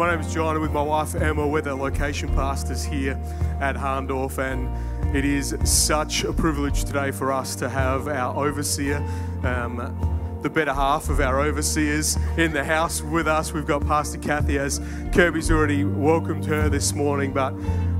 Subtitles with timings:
[0.00, 3.20] my name is John, with my wife Emma, we're the location pastors here
[3.60, 9.06] at Hahndorf, and it is such a privilege today for us to have our overseer,
[9.44, 13.52] um, the better half of our overseers, in the house with us.
[13.52, 14.80] We've got Pastor Cathie, as
[15.12, 17.52] Kirby's already welcomed her this morning, but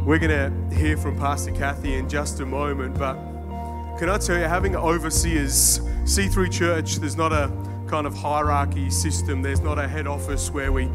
[0.06, 0.30] we're going
[0.70, 2.98] to hear from Pastor Cathie in just a moment.
[2.98, 3.16] But
[3.98, 7.52] can I tell you, having overseers, C3 Church, there's not a
[7.90, 9.42] kind of hierarchy system.
[9.42, 10.88] There's not a head office where we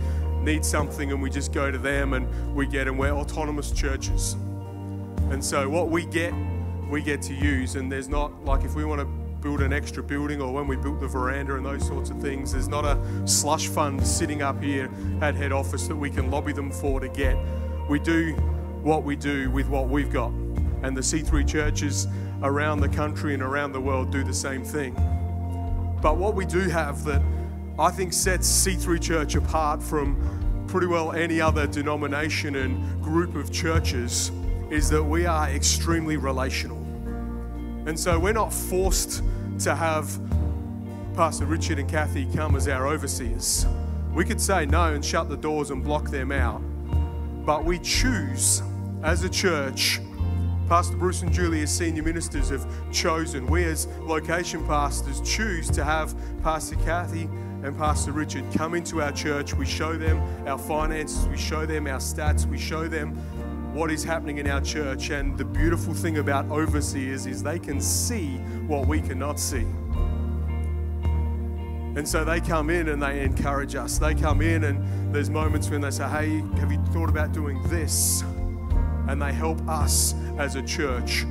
[0.46, 4.34] need something and we just go to them and we get and we're autonomous churches.
[5.32, 6.34] And so what we get,
[6.90, 7.76] we get to use.
[7.76, 9.06] And there's not like if we want to
[9.42, 12.54] build an extra building or when we built the veranda and those sorts of things,
[12.54, 14.90] there's not a slush fund sitting up here
[15.22, 17.36] at head office that we can lobby them for to get.
[17.90, 18.34] We do
[18.84, 20.30] what we do with what we've got.
[20.84, 22.08] And the C3 churches
[22.44, 24.94] around the country and around the world do the same thing.
[26.02, 27.22] But what we do have that
[27.78, 33.52] I think sets C3 Church apart from pretty well any other denomination and group of
[33.52, 34.32] churches
[34.70, 36.78] is that we are extremely relational.
[37.86, 39.22] And so we're not forced
[39.60, 40.10] to have
[41.16, 43.66] Pastor Richard and Cathie come as our overseers.
[44.14, 46.62] We could say no and shut the doors and block them out.
[47.46, 48.64] But we choose
[49.04, 50.00] as a church
[50.68, 55.84] Pastor Bruce and Julie, as senior ministers, have chosen, we as location pastors choose to
[55.84, 57.30] have Pastor Cathie
[57.66, 59.54] and Pastor Richard come into our church.
[59.54, 63.16] We show them our finances, we show them our stats, we show them
[63.74, 65.10] what is happening in our church.
[65.10, 68.38] And the beautiful thing about overseers is they can see
[68.68, 69.66] what we cannot see.
[71.98, 73.98] And so they come in and they encourage us.
[73.98, 77.62] They come in and there's moments when they say, Hey, have you thought about doing
[77.70, 78.24] this?
[79.08, 81.26] and they help us as a church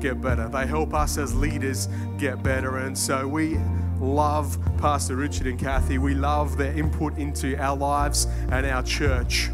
[0.00, 0.48] get better.
[0.48, 2.78] They help us as leaders get better.
[2.78, 3.58] And so we
[4.00, 5.98] love Pastor Richard and Cathie.
[5.98, 9.50] We love their input into our lives and our church.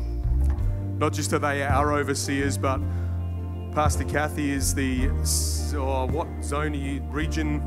[0.98, 2.80] Not just are they our overseers, but
[3.75, 5.08] Pastor Cathie is the,
[5.77, 7.03] oh, what zone are you?
[7.11, 7.60] Region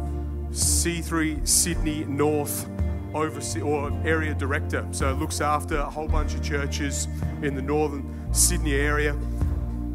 [0.52, 2.68] C3 Sydney North
[3.14, 4.88] overseer or area director.
[4.92, 7.08] So looks after a whole bunch of churches
[7.44, 9.16] in the northern Sydney area.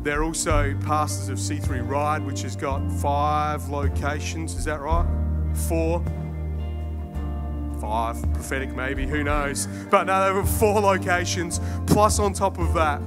[0.02, 4.54] They're also pastors of C3 Ryde, which has got five locations.
[4.54, 5.06] Is that right?
[5.68, 6.04] Four?
[7.84, 9.66] Five, prophetic maybe, who knows?
[9.90, 11.60] But no, they've got four locations.
[11.86, 13.02] Plus, on top of that,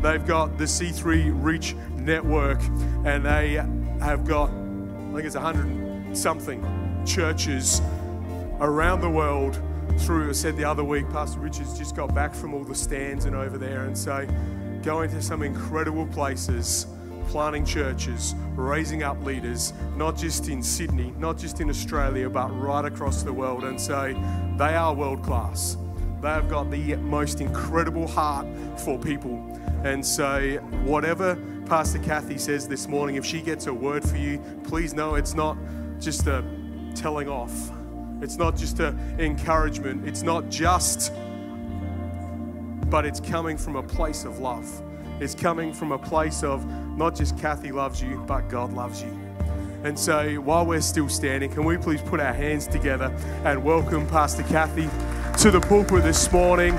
[0.00, 2.62] they've got the C3 Reach Network,
[3.04, 3.54] and they
[4.00, 6.62] have got, I think it's 100 something
[7.04, 7.82] churches
[8.60, 9.60] around the world
[9.98, 13.24] through, I said the other week, Pastor Richards just got back from all the stands
[13.24, 13.86] and over there.
[13.86, 14.28] And so
[14.84, 16.86] going to some incredible places,
[17.24, 22.84] planting churches, raising up leaders, not just in Sydney, not just in Australia, but right
[22.84, 23.64] across the world.
[23.64, 24.14] And so
[24.56, 25.76] they are world class.
[26.20, 28.46] They have got the most incredible heart
[28.80, 29.38] for people.
[29.84, 31.36] And so, whatever
[31.66, 35.34] Pastor Cathie says this morning, if she gets a word for you, please know it's
[35.34, 35.58] not
[36.00, 36.42] just a
[36.94, 37.70] telling off.
[38.22, 40.08] It's not just an encouragement.
[40.08, 41.12] It's not just
[42.94, 44.82] but it's coming from a place of love.
[45.20, 46.64] It's coming from a place of
[46.96, 49.10] not just Cathie loves you, but God loves you.
[49.82, 54.06] And so while we're still standing, can we please put our hands together and welcome
[54.06, 54.88] Pastor Cathie
[55.38, 56.74] to the pulpit this morning?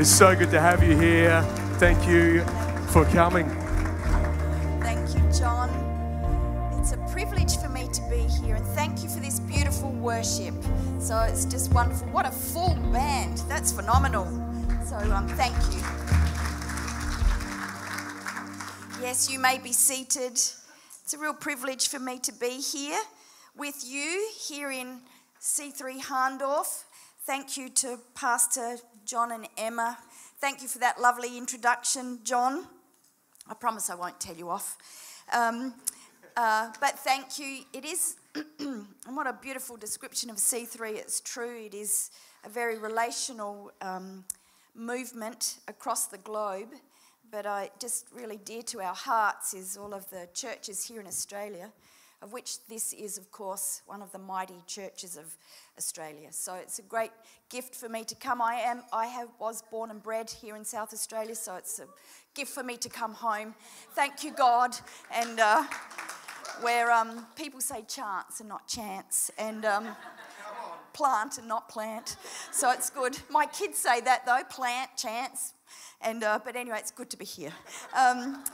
[0.00, 1.42] It's so good to have you here.
[1.78, 2.42] Thank you
[2.88, 3.48] for coming.
[4.80, 5.70] Thank you, John.
[6.80, 10.54] It's a privilege for me to be here, and thank you for this beautiful worship.
[10.98, 12.08] So it's just wonderful.
[12.08, 13.38] What a full band!
[13.48, 14.24] That's phenomenal.
[14.84, 16.31] So um, thank you.
[19.02, 20.34] Yes, you may be seated.
[20.34, 23.00] It's a real privilege for me to be here
[23.56, 25.00] with you here in
[25.40, 26.84] C3 Hahndorf.
[27.26, 29.98] Thank you to Pastor John and Emma.
[30.40, 32.64] Thank you for that lovely introduction, John.
[33.48, 34.76] I promise I won't tell you off.
[35.32, 35.74] Um,
[36.36, 37.64] uh, but thank you.
[37.72, 38.14] It is,
[38.60, 40.94] and what a beautiful description of C3.
[40.94, 41.64] It's true.
[41.66, 42.12] It is
[42.44, 44.24] a very relational um,
[44.76, 46.68] movement across the globe,
[47.32, 51.06] but I just really dear to our hearts is all of the churches here in
[51.06, 51.72] Australia,
[52.20, 55.34] of which this is, of course, one of the mighty churches of
[55.78, 56.28] Australia.
[56.30, 57.10] So it's a great
[57.48, 58.42] gift for me to come.
[58.42, 61.86] I am, I have, was born and bred here in South Australia, so it's a
[62.34, 63.54] gift for me to come home.
[63.94, 64.76] Thank you, God,
[65.10, 65.64] and uh,
[66.60, 69.64] where um, people say chance and not chance, and.
[69.64, 69.88] Um,
[70.94, 72.16] plant and not plant.
[72.50, 73.18] So it's good.
[73.30, 75.54] My kids say that though plant, chance.
[76.00, 77.52] And, uh, but anyway, it's good to be here.
[77.96, 78.44] Um,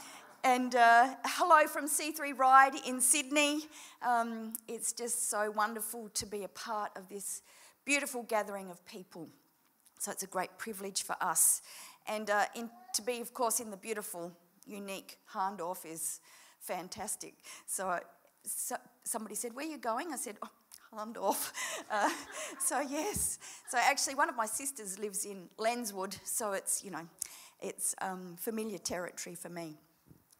[0.44, 3.62] and uh, hello from C3 Ryde in Sydney.
[4.02, 7.42] Um, it's just so wonderful to be a part of this
[7.84, 9.28] beautiful gathering of people.
[9.98, 11.62] So it's a great privilege for us.
[12.06, 14.32] And uh, in, to be, of course, in the beautiful,
[14.66, 16.20] unique Hahndorf is
[16.60, 17.34] fantastic.
[17.66, 17.98] So,
[18.44, 20.12] so somebody said, Where are you going?
[20.12, 20.50] I said, oh,
[20.94, 21.52] Hahndorf.
[21.90, 22.10] Uh,
[22.60, 23.38] so, yes.
[23.70, 27.08] So, actually, one of my sisters lives in Lenswood, so it's, you know,
[27.62, 29.78] it's um, familiar territory for me.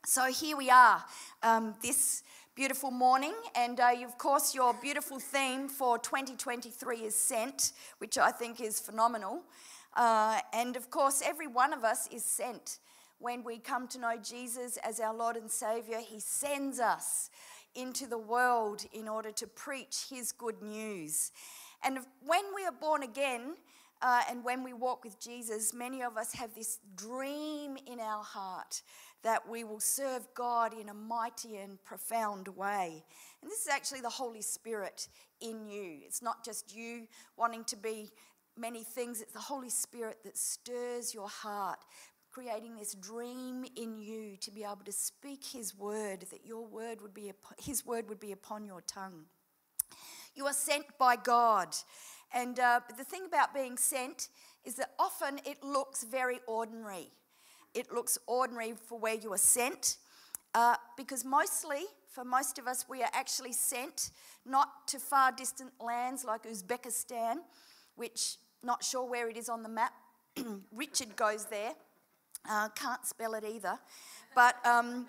[0.04, 1.02] So, here we are
[1.42, 2.22] um, this
[2.54, 8.30] beautiful morning, and uh, of course, your beautiful theme for 2023 is sent, which I
[8.30, 9.44] think is phenomenal.
[9.96, 12.78] Uh, and of course, every one of us is sent.
[13.20, 17.30] When we come to know Jesus as our Lord and Savior, He sends us
[17.78, 21.30] into the world in order to preach His good news.
[21.84, 23.54] And when we are born again,
[24.02, 28.22] uh, and when we walk with Jesus, many of us have this dream in our
[28.22, 28.82] heart
[29.22, 33.04] that we will serve God in a mighty and profound way.
[33.42, 35.08] And this is actually the Holy Spirit
[35.40, 35.98] in you.
[36.04, 38.12] It's not just you wanting to be
[38.56, 41.78] many things, it's the Holy Spirit that stirs your heart,
[42.38, 47.00] creating this dream in you to be able to speak his word that your word
[47.02, 49.24] would be his word would be upon your tongue.
[50.36, 51.74] You are sent by god.
[52.32, 54.28] And uh, the thing about being sent
[54.64, 57.08] is that often it looks very ordinary.
[57.74, 59.96] It looks ordinary for where you are sent
[60.54, 64.12] uh, because mostly for most of us we are actually sent
[64.46, 67.38] not to far distant lands like uzbekistan
[67.96, 69.92] which not sure where it is on the map.
[70.72, 71.74] Richard goes there
[72.48, 73.78] uh, can't spell it either.
[74.34, 75.06] But, um,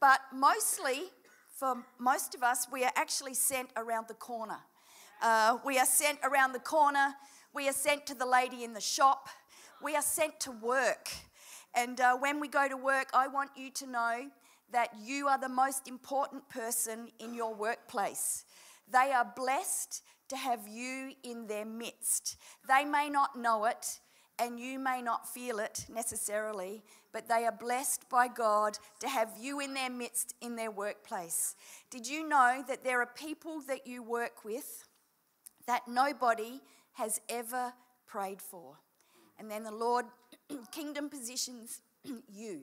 [0.00, 1.10] but mostly,
[1.48, 4.58] for most of us, we are actually sent around the corner.
[5.22, 7.14] Uh, we are sent around the corner.
[7.52, 9.28] We are sent to the lady in the shop.
[9.82, 11.10] We are sent to work.
[11.74, 14.30] And uh, when we go to work, I want you to know
[14.72, 18.44] that you are the most important person in your workplace.
[18.90, 22.36] They are blessed to have you in their midst.
[22.68, 24.00] They may not know it,
[24.40, 26.82] and you may not feel it necessarily,
[27.12, 31.54] but they are blessed by God to have you in their midst in their workplace.
[31.90, 34.88] Did you know that there are people that you work with
[35.66, 36.60] that nobody
[36.94, 37.74] has ever
[38.06, 38.76] prayed for?
[39.38, 40.06] And then the Lord
[40.72, 41.82] kingdom positions
[42.32, 42.62] you.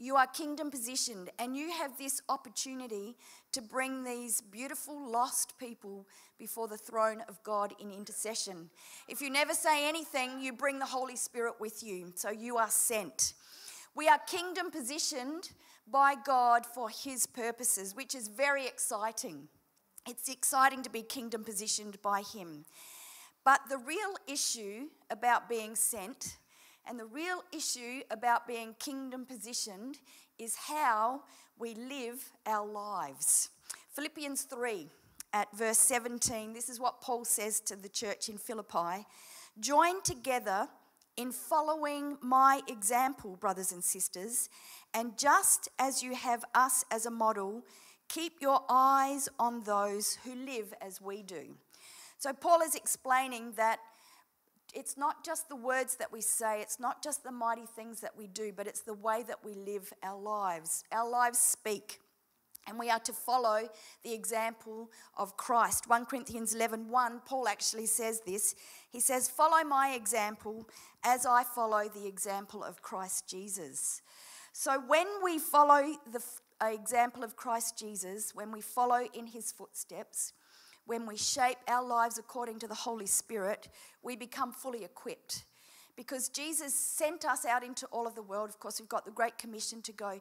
[0.00, 3.16] You are kingdom positioned, and you have this opportunity
[3.50, 6.06] to bring these beautiful lost people
[6.38, 8.70] before the throne of God in intercession.
[9.08, 12.70] If you never say anything, you bring the Holy Spirit with you, so you are
[12.70, 13.34] sent.
[13.96, 15.50] We are kingdom positioned
[15.90, 19.48] by God for His purposes, which is very exciting.
[20.06, 22.66] It's exciting to be kingdom positioned by Him.
[23.44, 26.36] But the real issue about being sent
[26.88, 29.98] and the real issue about being kingdom positioned
[30.38, 31.22] is how
[31.58, 33.50] we live our lives.
[33.92, 34.88] Philippians 3
[35.34, 39.06] at verse 17, this is what Paul says to the church in Philippi
[39.60, 40.68] Join together
[41.16, 44.48] in following my example, brothers and sisters,
[44.94, 47.64] and just as you have us as a model,
[48.08, 51.56] keep your eyes on those who live as we do.
[52.18, 53.80] So, Paul is explaining that
[54.74, 58.16] it's not just the words that we say, it's not just the mighty things that
[58.16, 60.84] we do, but it's the way that we live our lives.
[60.92, 62.00] Our lives speak.
[62.66, 63.68] And we are to follow
[64.02, 65.88] the example of Christ.
[65.88, 68.54] 1 Corinthians 11 1, Paul actually says this.
[68.90, 70.68] He says, Follow my example
[71.02, 74.02] as I follow the example of Christ Jesus.
[74.52, 76.22] So when we follow the
[76.60, 80.32] uh, example of Christ Jesus, when we follow in his footsteps,
[80.88, 83.68] when we shape our lives according to the Holy Spirit,
[84.02, 85.44] we become fully equipped.
[85.96, 88.48] Because Jesus sent us out into all of the world.
[88.48, 90.18] Of course, we've got the Great Commission to go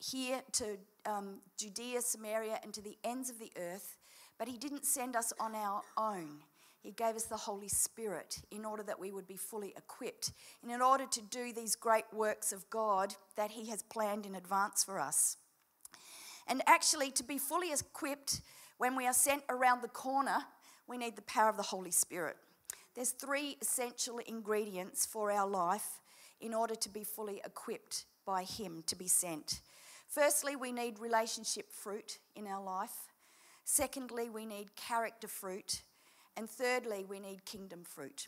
[0.00, 3.98] here to um, Judea, Samaria, and to the ends of the earth.
[4.38, 6.38] But He didn't send us on our own.
[6.80, 10.32] He gave us the Holy Spirit in order that we would be fully equipped
[10.62, 14.36] and in order to do these great works of God that He has planned in
[14.36, 15.36] advance for us.
[16.48, 18.40] And actually, to be fully equipped,
[18.82, 20.38] when we are sent around the corner,
[20.88, 22.36] we need the power of the Holy Spirit.
[22.96, 26.00] There's three essential ingredients for our life
[26.40, 29.60] in order to be fully equipped by Him to be sent.
[30.08, 33.12] Firstly, we need relationship fruit in our life.
[33.62, 35.82] Secondly, we need character fruit.
[36.36, 38.26] And thirdly, we need kingdom fruit.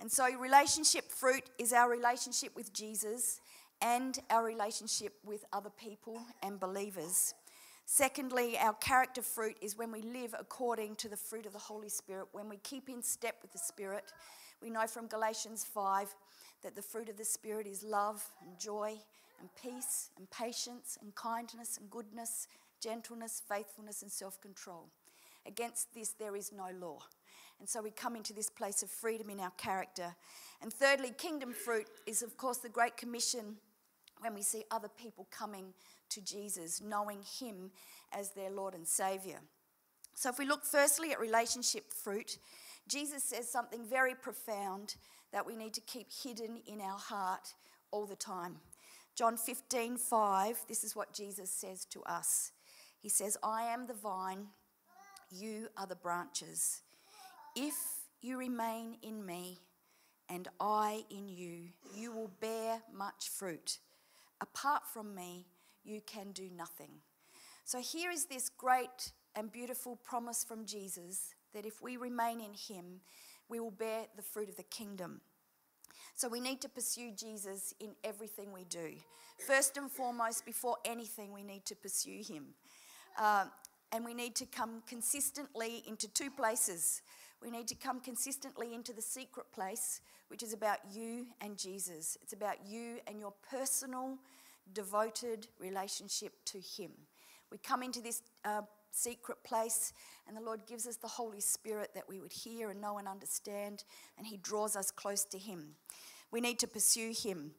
[0.00, 3.40] And so, relationship fruit is our relationship with Jesus
[3.80, 7.34] and our relationship with other people and believers.
[7.90, 11.88] Secondly, our character fruit is when we live according to the fruit of the Holy
[11.88, 14.12] Spirit, when we keep in step with the Spirit.
[14.60, 16.14] We know from Galatians 5
[16.62, 18.92] that the fruit of the Spirit is love and joy
[19.40, 22.46] and peace and patience and kindness and goodness,
[22.78, 24.90] gentleness, faithfulness, and self control.
[25.46, 26.98] Against this, there is no law.
[27.58, 30.14] And so we come into this place of freedom in our character.
[30.60, 33.56] And thirdly, kingdom fruit is, of course, the Great Commission
[34.20, 35.72] when we see other people coming
[36.10, 37.70] to Jesus, knowing Him
[38.12, 39.38] as their Lord and Savior.
[40.14, 42.38] So if we look firstly at relationship fruit,
[42.88, 44.96] Jesus says something very profound
[45.32, 47.54] that we need to keep hidden in our heart
[47.90, 48.56] all the time.
[49.14, 52.52] John 15, 5, this is what Jesus says to us.
[53.00, 54.46] He says, I am the vine,
[55.30, 56.82] you are the branches.
[57.54, 57.74] If
[58.20, 59.58] you remain in me
[60.28, 63.78] and I in you, you will bear much fruit.
[64.40, 65.46] Apart from me,
[65.84, 66.90] you can do nothing.
[67.64, 72.52] So here is this great and beautiful promise from Jesus that if we remain in
[72.54, 73.00] him,
[73.48, 75.20] we will bear the fruit of the kingdom.
[76.14, 78.94] So we need to pursue Jesus in everything we do.
[79.46, 82.46] First and foremost, before anything, we need to pursue him.
[83.16, 83.46] Uh,
[83.92, 87.02] and we need to come consistently into two places.
[87.42, 92.18] We need to come consistently into the secret place, which is about you and Jesus.
[92.22, 94.18] It's about you and your personal,
[94.72, 96.90] devoted relationship to Him.
[97.50, 99.92] We come into this uh, secret place,
[100.26, 103.06] and the Lord gives us the Holy Spirit that we would hear and know and
[103.06, 103.84] understand,
[104.18, 105.76] and He draws us close to Him.
[106.30, 107.52] We need to pursue Him.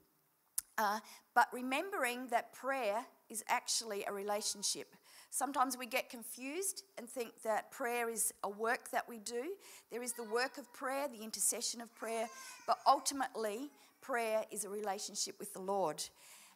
[0.77, 0.99] Uh,
[1.33, 4.95] but remembering that prayer is actually a relationship.
[5.31, 9.43] Sometimes we get confused and think that prayer is a work that we do.
[9.91, 12.27] There is the work of prayer, the intercession of prayer,
[12.65, 13.69] but ultimately,
[14.01, 16.03] prayer is a relationship with the Lord.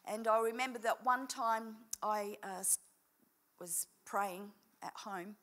[0.06, 2.64] And I remember that one time I uh,
[3.60, 4.50] was praying
[4.82, 5.36] at home,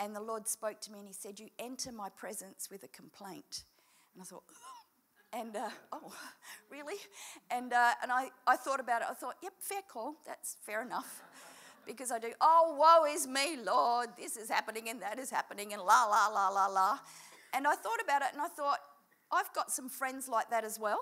[0.00, 2.88] and the Lord spoke to me and He said, You enter my presence with a
[2.88, 3.62] complaint.
[4.14, 4.42] And I thought,
[5.32, 6.12] and uh, oh,
[6.70, 6.96] really?
[7.52, 9.08] And, uh, and I, I thought about it.
[9.08, 10.16] I thought, yep, fair call.
[10.26, 11.22] That's fair enough
[11.88, 15.72] because I do, oh, woe is me, Lord, this is happening and that is happening,
[15.72, 16.98] and la, la, la, la, la.
[17.54, 18.78] And I thought about it and I thought,
[19.32, 21.00] I've got some friends like that as well.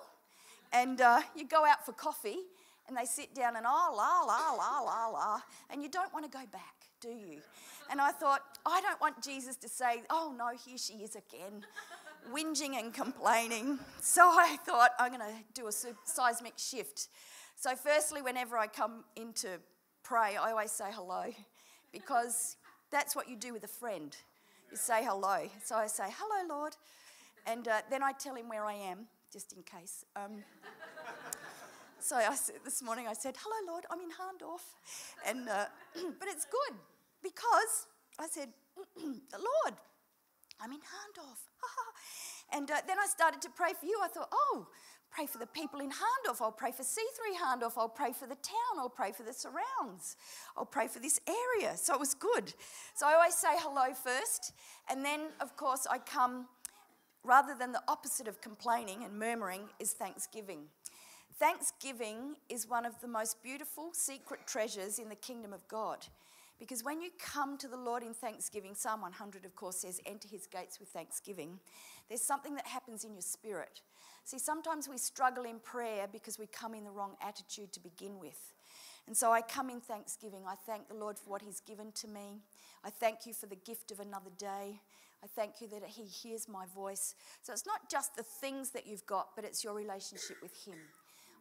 [0.73, 2.39] And uh, you go out for coffee
[2.89, 5.41] and they sit down and oh, la, la, la, la, la,
[5.71, 7.41] and you don't want to go back, do you?
[7.91, 11.65] And I thought, I don't want Jesus to say, oh no, here she is again,
[12.33, 13.81] whinging and complaining.
[14.01, 15.73] So I thought, I'm going to do a
[16.05, 17.09] seismic shift.
[17.59, 19.49] So, firstly, whenever I come into
[20.07, 21.25] pray, I always say hello
[21.93, 22.57] because
[22.91, 24.17] that's what you do with a friend.
[24.71, 25.49] You say hello.
[25.65, 26.77] So I say, hello, Lord.
[27.47, 30.05] And uh, then I tell him where I am, just in case.
[30.15, 30.45] Um,
[31.99, 34.63] so I said, this morning I said, hello, Lord, I'm in Hahndorf.
[35.27, 35.67] And, uh,
[36.19, 36.79] but it's good
[37.23, 37.87] because
[38.19, 39.03] I said, the
[39.39, 39.75] Lord,
[40.61, 41.41] I'm in Hahndorf.
[42.53, 43.99] and uh, then I started to pray for you.
[44.03, 44.67] I thought, oh,
[45.11, 46.41] pray for the people in Hahndorf.
[46.41, 47.73] I'll pray for C3 Hahndorf.
[47.77, 48.79] I'll pray for the town.
[48.79, 50.17] I'll pray for the surrounds.
[50.57, 51.77] I'll pray for this area.
[51.77, 52.53] So it was good.
[52.95, 54.53] So I always say hello first.
[54.91, 56.47] And then, of course, I come,
[57.25, 60.65] rather than the opposite of complaining and murmuring, is thanksgiving.
[61.39, 66.07] Thanksgiving is one of the most beautiful secret treasures in the kingdom of God.
[66.59, 70.27] Because when you come to the Lord in thanksgiving, Psalm 100, of course, says, enter
[70.29, 71.59] his gates with thanksgiving.
[72.09, 73.83] There's something that happens in your spirit.
[74.25, 78.19] See, sometimes we struggle in prayer because we come in the wrong attitude to begin
[78.19, 78.55] with.
[79.07, 80.43] And so I come in thanksgiving.
[80.49, 82.41] I thank the Lord for what He's given to me.
[82.85, 84.81] I thank you for the gift of another day.
[85.23, 87.15] I thank you that He hears my voice.
[87.43, 90.79] So it's not just the things that you've got, but it's your relationship with Him.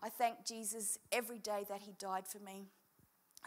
[0.03, 2.65] I thank Jesus every day that He died for me.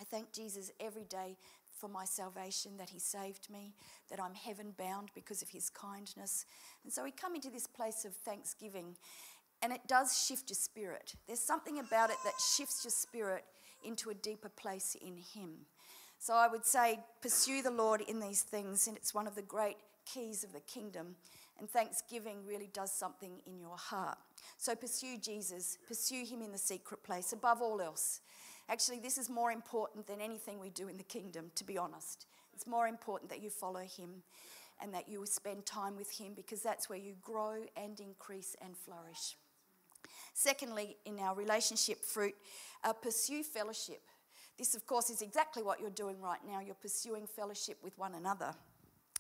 [0.01, 1.37] I thank Jesus every day
[1.79, 3.73] for my salvation, that He saved me,
[4.11, 6.45] that I'm heaven bound because of His kindness.
[6.85, 8.97] And so we come into this place of thanksgiving,
[9.63, 11.15] and it does shift your spirit.
[11.27, 13.45] There's something about it that shifts your spirit
[13.85, 15.67] into a deeper place in Him.
[16.19, 19.43] So I would say, pursue the Lord in these things, and it's one of the
[19.43, 21.17] great keys of the kingdom.
[21.59, 24.19] And thanksgiving really does something in your heart.
[24.59, 28.21] So pursue Jesus, pursue Him in the secret place above all else.
[28.71, 32.27] Actually, this is more important than anything we do in the kingdom, to be honest.
[32.53, 34.23] It's more important that you follow Him
[34.83, 38.77] and that you spend time with Him because that's where you grow and increase and
[38.77, 39.37] flourish.
[40.35, 42.35] Secondly, in our relationship fruit,
[42.85, 44.03] uh, pursue fellowship.
[44.59, 46.61] This, of course, is exactly what you're doing right now.
[46.61, 48.55] You're pursuing fellowship with one another.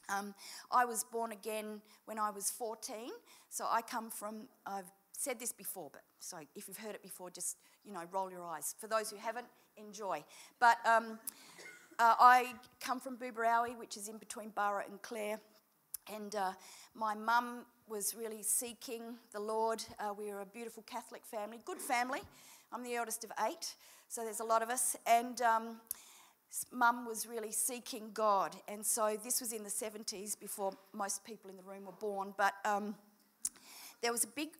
[0.08, 0.34] Um,
[0.70, 3.10] I was born again when I was 14,
[3.50, 7.30] so I come from, I've said this before, but so if you've heard it before,
[7.30, 8.74] just you know, roll your eyes.
[8.78, 9.46] For those who haven't,
[9.76, 10.24] enjoy.
[10.58, 11.18] But um,
[11.98, 15.40] uh, I come from Booborowie, which is in between Burra and Clare,
[16.12, 16.52] and uh,
[16.94, 19.82] my mum was really seeking the Lord.
[19.98, 22.20] Uh, we were a beautiful Catholic family, good family.
[22.72, 23.74] I'm the eldest of eight,
[24.08, 24.96] so there's a lot of us.
[25.06, 25.80] And um,
[26.72, 28.56] mum was really seeking God.
[28.68, 32.34] And so this was in the 70s before most people in the room were born.
[32.36, 32.94] But um,
[34.02, 34.50] there was a big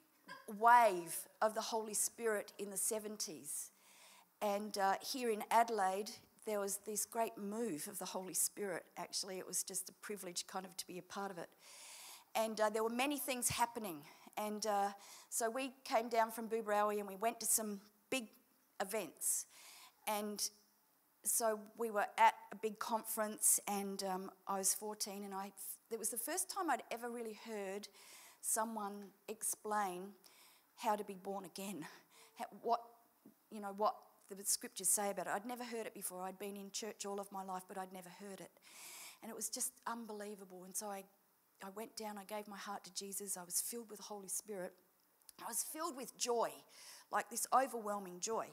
[0.59, 3.71] wave of the Holy Spirit in the 70s.
[4.41, 6.11] And uh, here in Adelaide,
[6.47, 9.39] there was this great move of the Holy Spirit, actually.
[9.39, 11.49] It was just a privilege, kind of, to be a part of it.
[12.35, 13.99] And uh, there were many things happening.
[14.37, 14.91] And uh,
[15.29, 17.81] so we came down from Booborowie and we went to some
[18.11, 18.29] big
[18.81, 19.47] events.
[20.07, 20.49] And
[21.25, 25.53] so we were at a big conference, and um, I was 14, and I,
[25.91, 27.89] it was the first time I'd ever really heard
[28.49, 30.09] someone explain
[30.77, 31.85] how to be born again,
[32.39, 32.81] how, what,
[33.51, 33.95] you know, what
[34.31, 35.33] the scriptures say about it.
[35.35, 36.23] I'd never heard it before.
[36.23, 38.51] I'd been in church all of my life, but I'd never heard it.
[39.23, 40.65] And it was just unbelievable.
[40.65, 41.05] And so I,
[41.63, 43.37] I went down, I gave my heart to Jesus.
[43.37, 44.73] I was filled with the Holy Spirit.
[45.43, 46.51] I was filled with joy,
[47.13, 48.47] like this overwhelming joy.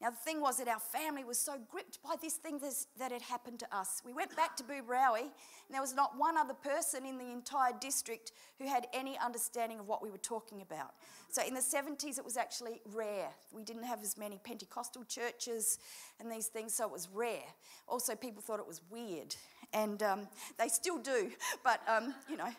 [0.00, 2.58] Now, the thing was that our family was so gripped by this thing
[2.98, 4.00] that had happened to us.
[4.02, 5.30] We went back to Booborowie, and
[5.70, 9.86] there was not one other person in the entire district who had any understanding of
[9.86, 10.94] what we were talking about.
[11.30, 13.28] So, in the 70s, it was actually rare.
[13.52, 15.78] We didn't have as many Pentecostal churches
[16.18, 17.44] and these things, so it was rare.
[17.86, 19.36] Also, people thought it was weird,
[19.74, 20.28] and um,
[20.58, 21.30] they still do,
[21.62, 22.50] but um, you know.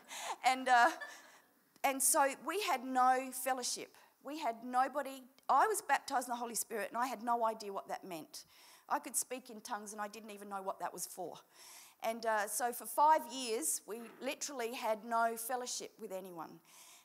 [0.45, 0.91] And, uh,
[1.83, 3.89] and so, we had no fellowship.
[4.23, 7.73] We had nobody I was baptized in the Holy Spirit and I had no idea
[7.73, 8.45] what that meant.
[8.87, 11.35] I could speak in tongues and I didn't even know what that was for.
[12.03, 16.49] And uh, so for five years, we literally had no fellowship with anyone.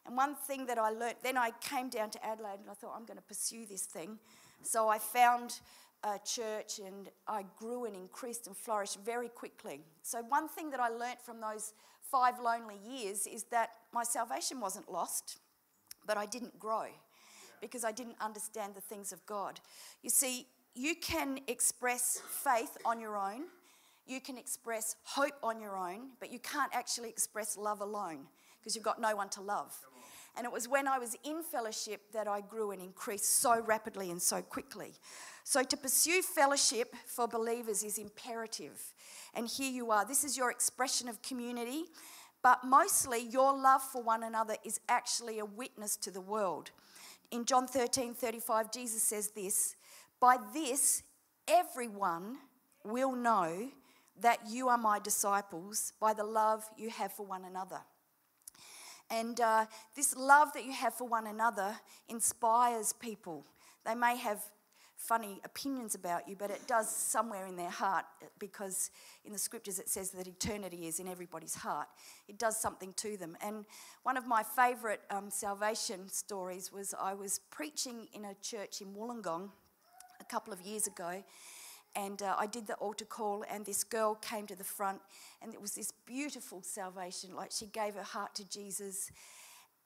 [0.06, 2.94] And one thing that I learnt, then I came down to Adelaide and I thought,
[2.96, 4.18] I'm going to pursue this thing.
[4.62, 5.60] So I found
[6.04, 9.80] a church and I grew and increased and flourished very quickly.
[10.02, 14.60] So, one thing that I learnt from those five lonely years is that my salvation
[14.60, 15.38] wasn't lost,
[16.06, 16.86] but I didn't grow
[17.60, 19.60] because I didn't understand the things of God.
[20.02, 23.44] You see, you can express faith on your own,
[24.06, 28.26] you can express hope on your own, but you can't actually express love alone
[28.58, 29.74] because you've got no one to love.
[30.36, 34.10] And it was when I was in fellowship that I grew and increased so rapidly
[34.10, 34.92] and so quickly.
[35.44, 38.78] So, to pursue fellowship for believers is imperative.
[39.34, 40.04] And here you are.
[40.04, 41.84] This is your expression of community,
[42.42, 46.70] but mostly your love for one another is actually a witness to the world.
[47.30, 49.76] In John 13 35, Jesus says this
[50.20, 51.02] By this,
[51.48, 52.38] everyone
[52.84, 53.70] will know
[54.20, 57.80] that you are my disciples by the love you have for one another.
[59.10, 63.46] And uh, this love that you have for one another inspires people.
[63.84, 64.40] They may have
[64.96, 68.04] funny opinions about you, but it does somewhere in their heart
[68.38, 68.90] because
[69.24, 71.88] in the scriptures it says that eternity is in everybody's heart.
[72.28, 73.36] It does something to them.
[73.40, 73.66] And
[74.02, 78.88] one of my favourite um, salvation stories was I was preaching in a church in
[78.88, 79.50] Wollongong
[80.20, 81.22] a couple of years ago.
[81.94, 85.00] And uh, I did the altar call, and this girl came to the front,
[85.40, 87.34] and it was this beautiful salvation.
[87.34, 89.10] Like she gave her heart to Jesus.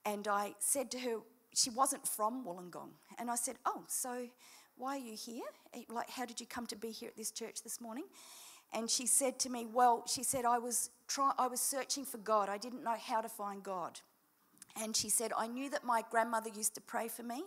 [0.04, 1.18] And I said to her,
[1.54, 2.90] she wasn't from Wollongong.
[3.18, 4.26] And I said, Oh, so
[4.80, 5.44] why are you here?
[5.74, 8.04] Eh, like, how did you come to be here at this church this morning?
[8.72, 12.18] And she said to me, Well, she said, I was, try- I was searching for
[12.18, 12.48] God.
[12.48, 14.00] I didn't know how to find God.
[14.80, 17.42] And she said, I knew that my grandmother used to pray for me,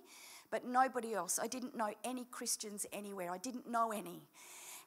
[0.52, 1.40] but nobody else.
[1.42, 3.32] I didn't know any Christians anywhere.
[3.32, 4.22] I didn't know any.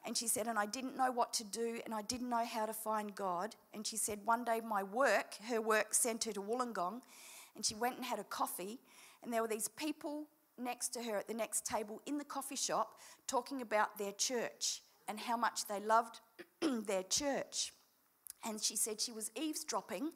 [0.05, 2.65] And she said, and I didn't know what to do, and I didn't know how
[2.65, 3.55] to find God.
[3.73, 7.01] And she said, one day my work, her work, sent her to Wollongong,
[7.55, 8.79] and she went and had a coffee,
[9.21, 12.55] and there were these people next to her at the next table in the coffee
[12.55, 16.19] shop talking about their church and how much they loved
[16.87, 17.73] their church.
[18.45, 20.11] And she said she was eavesdropping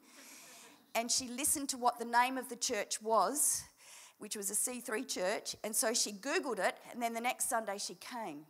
[0.94, 3.62] and she listened to what the name of the church was,
[4.18, 5.56] which was a C3 church.
[5.64, 8.40] And so she Googled it, and then the next Sunday she came.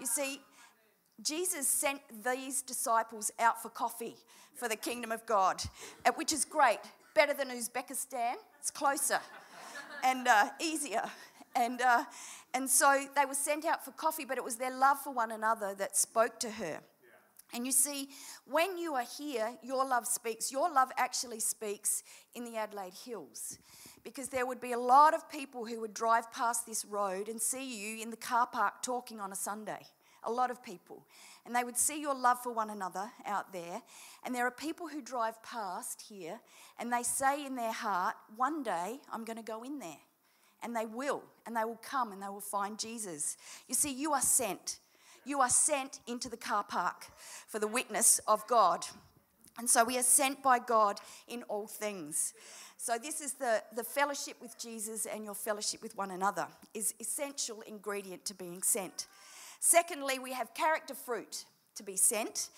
[0.00, 0.40] You see,
[1.20, 4.16] Jesus sent these disciples out for coffee
[4.54, 5.62] for the kingdom of God,
[6.14, 6.78] which is great.
[7.14, 9.20] Better than Uzbekistan, it's closer
[10.02, 11.02] and uh, easier.
[11.54, 12.04] And, uh,
[12.54, 15.32] and so they were sent out for coffee, but it was their love for one
[15.32, 16.80] another that spoke to her.
[17.54, 18.08] And you see,
[18.46, 20.50] when you are here, your love speaks.
[20.50, 22.02] Your love actually speaks
[22.34, 23.58] in the Adelaide Hills.
[24.04, 27.40] Because there would be a lot of people who would drive past this road and
[27.40, 29.80] see you in the car park talking on a Sunday.
[30.24, 31.04] A lot of people.
[31.44, 33.82] And they would see your love for one another out there.
[34.24, 36.40] And there are people who drive past here
[36.78, 39.98] and they say in their heart, one day I'm going to go in there
[40.62, 43.36] and they will, and they will come and they will find Jesus.
[43.68, 44.78] You see, you are sent.
[45.24, 47.06] You are sent into the car park
[47.46, 48.84] for the witness of God.
[49.58, 52.32] And so we are sent by God in all things.
[52.76, 56.94] So this is the, the fellowship with Jesus and your fellowship with one another is
[56.98, 59.06] essential ingredient to being sent.
[59.60, 61.44] Secondly, we have character fruit.
[61.76, 62.50] to be sent,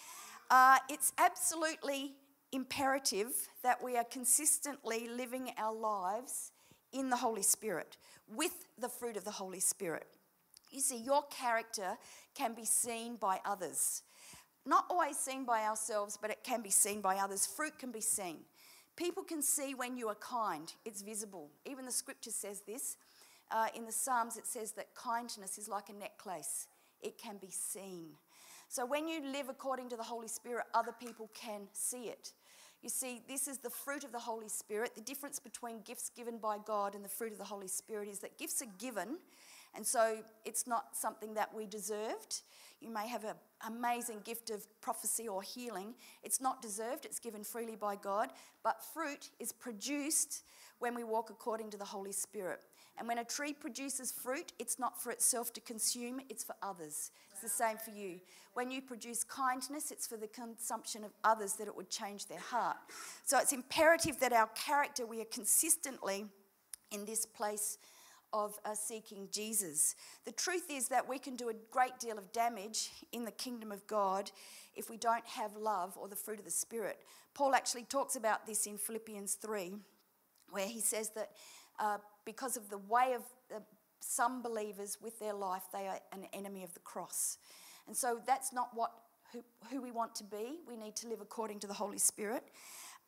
[0.50, 2.12] uh, it's absolutely
[2.52, 6.52] imperative that we are consistently living our lives
[6.94, 7.98] in the Holy Spirit
[8.34, 10.06] with the fruit of the Holy Spirit.
[10.70, 11.98] You see, your character
[12.34, 14.02] can be seen by others.
[14.64, 17.46] Not always seen by ourselves, but it can be seen by others.
[17.46, 18.38] Fruit can be seen.
[18.96, 21.50] People can see when you are kind, it's visible.
[21.66, 22.96] Even the scripture says this.
[23.50, 26.66] Uh, in the Psalms, it says that kindness is like a necklace,
[27.02, 28.06] it can be seen.
[28.68, 32.32] So when you live according to the Holy Spirit, other people can see it.
[32.84, 34.94] You see, this is the fruit of the Holy Spirit.
[34.94, 38.18] The difference between gifts given by God and the fruit of the Holy Spirit is
[38.18, 39.16] that gifts are given,
[39.74, 42.42] and so it's not something that we deserved.
[42.82, 45.94] You may have an amazing gift of prophecy or healing.
[46.22, 48.28] It's not deserved, it's given freely by God.
[48.62, 50.42] But fruit is produced
[50.78, 52.60] when we walk according to the Holy Spirit.
[52.98, 57.10] And when a tree produces fruit, it's not for itself to consume, it's for others.
[57.32, 58.20] It's the same for you.
[58.54, 62.38] When you produce kindness, it's for the consumption of others that it would change their
[62.38, 62.76] heart.
[63.24, 66.26] So it's imperative that our character, we are consistently
[66.92, 67.78] in this place
[68.32, 69.94] of uh, seeking Jesus.
[70.24, 73.70] The truth is that we can do a great deal of damage in the kingdom
[73.72, 74.30] of God
[74.74, 76.98] if we don't have love or the fruit of the Spirit.
[77.32, 79.74] Paul actually talks about this in Philippians 3,
[80.50, 81.30] where he says that
[81.78, 83.22] uh, because of the way of
[83.54, 83.60] uh,
[84.00, 87.38] some believers with their life, they are an enemy of the cross.
[87.86, 88.92] And so that's not what
[89.32, 90.58] who, who we want to be.
[90.66, 92.44] We need to live according to the Holy Spirit.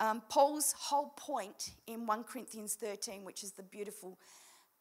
[0.00, 4.18] Um, Paul's whole point in 1 Corinthians 13, which is the beautiful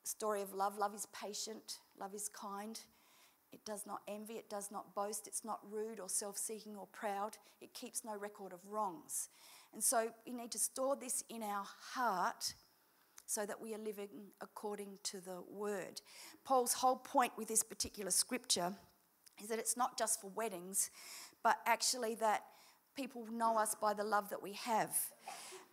[0.03, 2.79] story of love love is patient, love is kind.
[3.51, 6.87] It does not envy, it does not boast, it's not rude or self seeking or
[6.91, 9.29] proud, it keeps no record of wrongs.
[9.73, 12.53] And so we need to store this in our heart
[13.25, 14.09] so that we are living
[14.41, 16.01] according to the word.
[16.43, 18.73] Paul's whole point with this particular scripture
[19.41, 20.91] is that it's not just for weddings,
[21.43, 22.43] but actually that
[22.95, 24.95] people know us by the love that we have.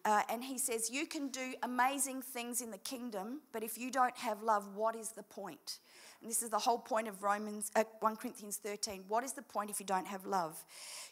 [0.04, 3.90] Uh, and he says, You can do amazing things in the kingdom, but if you
[3.90, 5.78] don't have love, what is the point?
[6.20, 9.04] And this is the whole point of Romans, uh, 1 Corinthians 13.
[9.08, 10.64] What is the point if you don't have love?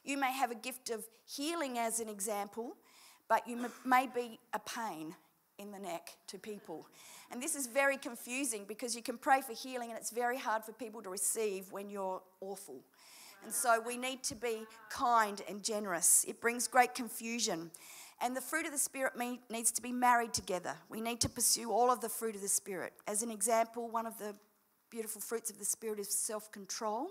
[0.05, 2.77] You may have a gift of healing as an example,
[3.29, 5.15] but you may be a pain
[5.61, 6.87] in the neck to people.
[7.31, 10.65] And this is very confusing because you can pray for healing and it's very hard
[10.65, 12.81] for people to receive when you're awful.
[13.45, 16.25] And so we need to be kind and generous.
[16.29, 17.71] It brings great confusion.
[18.21, 19.15] And the fruit of the Spirit
[19.51, 20.75] needs to be married together.
[20.91, 22.93] We need to pursue all of the fruit of the Spirit.
[23.07, 24.35] As an example, one of the
[24.91, 27.09] beautiful fruits of the Spirit is self control.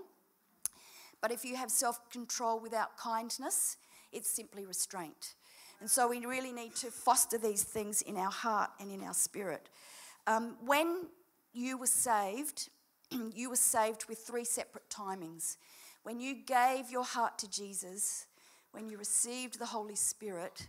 [1.21, 3.77] But if you have self control without kindness,
[4.11, 5.33] it's simply restraint.
[5.79, 9.13] And so we really need to foster these things in our heart and in our
[9.13, 9.69] spirit.
[10.27, 11.07] Um, when
[11.53, 12.69] you were saved,
[13.35, 15.57] you were saved with three separate timings.
[16.03, 18.25] When you gave your heart to Jesus,
[18.71, 20.67] when you received the Holy Spirit,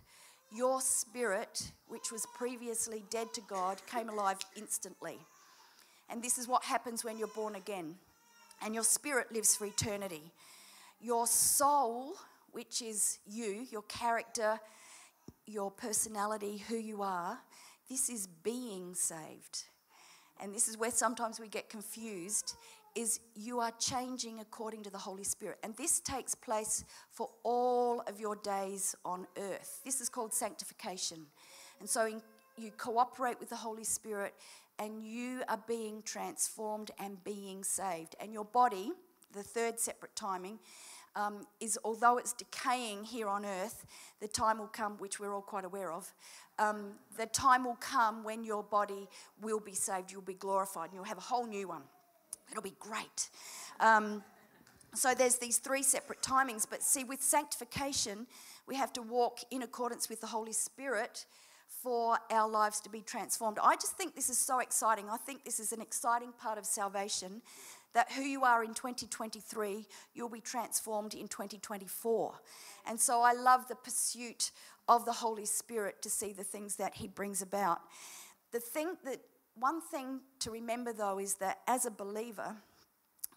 [0.53, 5.19] your spirit, which was previously dead to God, came alive instantly.
[6.09, 7.95] And this is what happens when you're born again.
[8.63, 10.33] And your spirit lives for eternity.
[11.01, 12.15] Your soul,
[12.53, 14.59] which is you, your character,
[15.51, 17.39] your personality, who you are,
[17.89, 19.65] this is being saved.
[20.41, 22.55] And this is where sometimes we get confused
[22.97, 25.59] is you are changing according to the Holy Spirit.
[25.63, 29.81] And this takes place for all of your days on earth.
[29.85, 31.27] This is called sanctification.
[31.79, 32.23] And so in,
[32.57, 34.35] you cooperate with the Holy Spirit
[34.79, 38.17] and you are being transformed and being saved.
[38.21, 38.93] And your body,
[39.33, 40.59] the third separate timing,
[41.17, 43.85] um, is although it's decaying here on earth,
[44.21, 46.13] the time will come, which we're all quite aware of,
[46.59, 49.09] um, the time will come when your body
[49.41, 51.83] will be saved, you'll be glorified, and you'll have a whole new one.
[52.51, 53.31] It'll be great.
[53.81, 54.23] Um,
[54.95, 58.27] so there's these three separate timings, but see, with sanctification,
[58.67, 61.27] we have to walk in accordance with the Holy Spirit
[61.83, 63.59] for our lives to be transformed.
[63.63, 65.09] I just think this is so exciting.
[65.09, 67.41] I think this is an exciting part of salvation
[67.95, 72.35] that who you are in 2023, you'll be transformed in 2024.
[72.87, 74.53] And so I love the pursuit
[74.89, 77.81] of the Holy Spirit to see the things that He brings about.
[78.53, 79.21] The thing that,
[79.59, 82.57] one thing to remember though is that as a believer,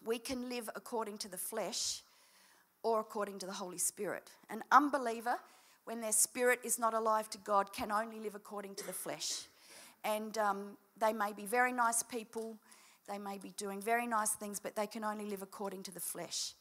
[0.04, 2.02] we can live according to the flesh
[2.82, 4.30] or according to the Holy Spirit.
[4.50, 5.36] An unbeliever,
[5.84, 9.46] when their spirit is not alive to God, can only live according to the flesh.
[10.04, 12.56] And um, they may be very nice people,
[13.08, 16.00] they may be doing very nice things, but they can only live according to the
[16.00, 16.54] flesh.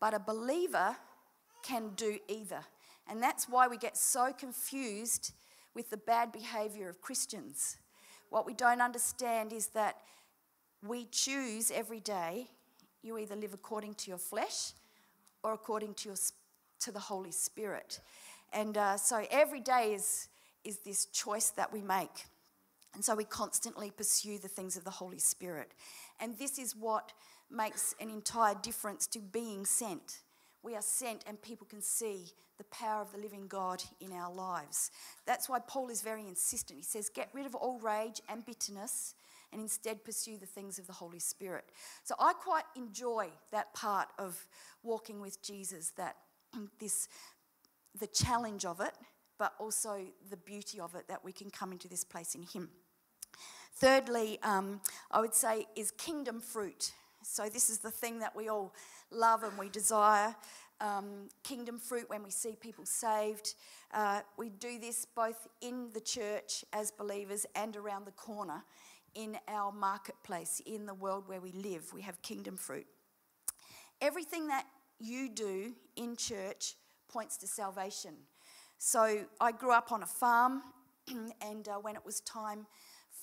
[0.00, 0.96] But a believer
[1.62, 2.60] can do either.
[3.08, 5.32] And that's why we get so confused
[5.74, 7.76] with the bad behavior of Christians.
[8.30, 9.96] What we don't understand is that
[10.82, 12.48] we choose every day
[13.02, 14.72] you either live according to your flesh
[15.44, 16.16] or according to, your,
[16.80, 18.00] to the Holy Spirit.
[18.52, 20.28] And uh, so every day is,
[20.64, 22.26] is this choice that we make.
[22.96, 25.72] And so we constantly pursue the things of the Holy Spirit.
[26.18, 27.12] And this is what
[27.50, 30.20] makes an entire difference to being sent.
[30.62, 34.32] We are sent, and people can see the power of the living God in our
[34.32, 34.90] lives.
[35.26, 36.78] That's why Paul is very insistent.
[36.78, 39.14] He says, Get rid of all rage and bitterness
[39.52, 41.66] and instead pursue the things of the Holy Spirit.
[42.02, 44.46] So I quite enjoy that part of
[44.82, 46.16] walking with Jesus, that
[46.56, 47.08] mm, this
[48.00, 48.94] the challenge of it,
[49.38, 52.70] but also the beauty of it that we can come into this place in Him.
[53.78, 56.92] Thirdly, um, I would say is kingdom fruit.
[57.22, 58.72] So this is the thing that we all
[59.10, 60.34] love and we desire.
[60.80, 63.54] Um, kingdom fruit when we see people saved.
[63.92, 68.64] Uh, we do this both in the church as believers and around the corner
[69.14, 71.92] in our marketplace, in the world where we live.
[71.92, 72.86] We have kingdom fruit.
[74.00, 74.64] Everything that
[74.98, 76.76] you do in church
[77.08, 78.14] points to salvation.
[78.78, 80.62] So I grew up on a farm,
[81.42, 82.66] and uh, when it was time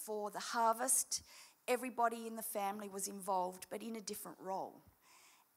[0.05, 1.23] for the harvest,
[1.67, 4.81] everybody in the family was involved, but in a different role.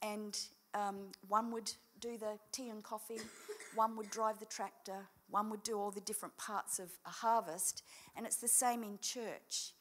[0.02, 0.38] And
[0.74, 3.18] um, one would do the tea and coffee,
[3.74, 7.82] one would drive the tractor, one would do all the different parts of a harvest,
[8.16, 9.72] and it's the same in church.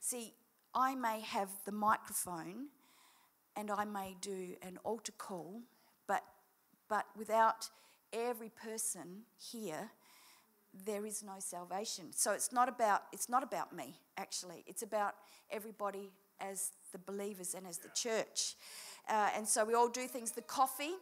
[0.00, 0.34] See,
[0.74, 2.68] I may have the microphone
[3.56, 5.62] and I may do an altar call,
[6.06, 6.22] but,
[6.88, 7.68] but without
[8.12, 9.90] every person here,
[10.84, 12.06] there is no salvation.
[12.12, 14.64] So it's not about it's not about me actually.
[14.66, 15.14] It's about
[15.50, 18.54] everybody as the believers and as the church.
[19.08, 20.32] Uh, and so we all do things.
[20.32, 20.94] The coffee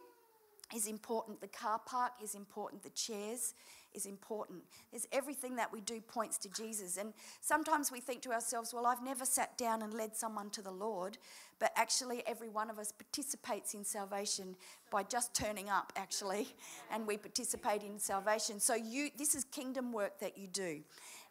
[0.75, 1.41] is important.
[1.41, 2.83] The car park is important.
[2.83, 3.53] The chairs
[3.93, 4.63] is important.
[4.91, 6.97] There's everything that we do points to Jesus.
[6.97, 10.61] And sometimes we think to ourselves, well, I've never sat down and led someone to
[10.61, 11.17] the Lord.
[11.59, 14.55] But actually, every one of us participates in salvation
[14.91, 16.47] by just turning up, actually,
[16.91, 18.59] and we participate in salvation.
[18.59, 20.81] So you, this is kingdom work that you do.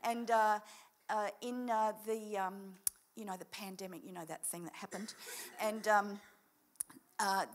[0.03, 0.59] And uh,
[1.09, 2.75] uh, in uh, the, um,
[3.14, 5.14] you know, the pandemic, you know, that thing that happened.
[5.61, 6.21] And um,
[7.19, 7.47] uh,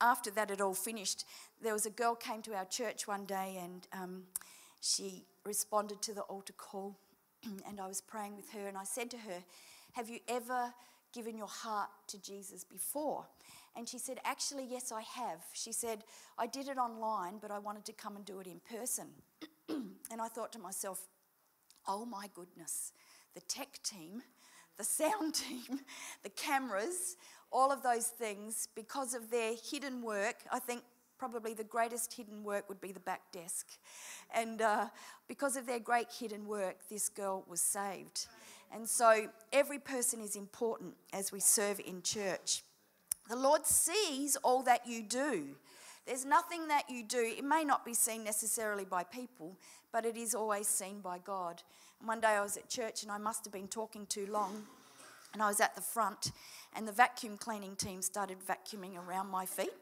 [0.00, 1.24] after that had all finished,
[1.62, 4.22] there was a girl came to our church one day and um,
[4.80, 6.98] she responded to the altar call.
[7.66, 9.42] and I was praying with her and I said to her,
[9.92, 10.72] Have you ever
[11.12, 13.26] given your heart to Jesus before?
[13.76, 15.40] And she said, Actually, yes, I have.
[15.52, 16.04] She said,
[16.38, 19.08] I did it online, but I wanted to come and do it in person.
[19.68, 21.08] and I thought to myself,
[21.86, 22.92] Oh my goodness,
[23.34, 24.22] the tech team,
[24.76, 25.80] the sound team,
[26.22, 27.16] the cameras,
[27.52, 30.82] all of those things, because of their hidden work, I think
[31.18, 33.66] probably the greatest hidden work would be the back desk.
[34.34, 34.86] And uh,
[35.28, 38.26] because of their great hidden work, this girl was saved.
[38.72, 42.62] And so every person is important as we serve in church.
[43.28, 45.56] The Lord sees all that you do.
[46.06, 49.56] There's nothing that you do, it may not be seen necessarily by people,
[49.92, 51.62] but it is always seen by God.
[51.98, 54.64] And one day I was at church and I must have been talking too long.
[55.32, 56.32] And I was at the front,
[56.74, 59.72] and the vacuum cleaning team started vacuuming around my feet.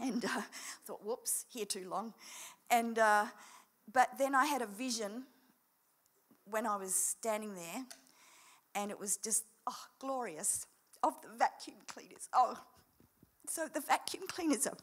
[0.00, 0.44] And uh, I
[0.86, 2.14] thought, whoops, here too long.
[2.70, 3.24] And, uh,
[3.92, 5.24] but then I had a vision
[6.48, 7.84] when I was standing there,
[8.76, 10.66] and it was just, oh, glorious,
[11.02, 12.28] of the vacuum cleaners.
[12.32, 12.56] Oh,
[13.48, 14.76] so the vacuum cleaners are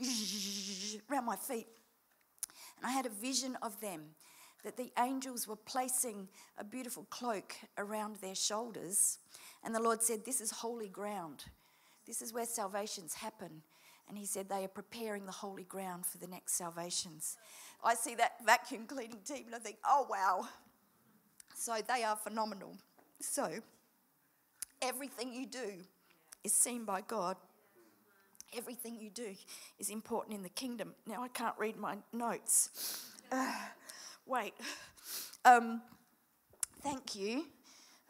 [1.10, 1.66] around my feet.
[2.76, 4.02] And I had a vision of them
[4.66, 6.26] that the angels were placing
[6.58, 9.18] a beautiful cloak around their shoulders.
[9.62, 11.44] And the Lord said, This is holy ground.
[12.04, 13.62] This is where salvations happen.
[14.08, 17.36] And He said, They are preparing the holy ground for the next salvations.
[17.84, 20.48] I see that vacuum cleaning team and I think, Oh, wow.
[21.54, 22.74] So they are phenomenal.
[23.20, 23.48] So
[24.82, 25.74] everything you do
[26.42, 27.36] is seen by God.
[28.56, 29.36] Everything you do
[29.78, 30.92] is important in the kingdom.
[31.06, 33.12] Now I can't read my notes.
[33.28, 33.52] Uh,
[34.26, 34.54] wait.
[35.44, 35.80] Um,
[36.82, 37.44] thank you.